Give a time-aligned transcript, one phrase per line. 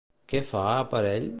[0.31, 0.63] Què fa
[0.95, 1.29] per ell?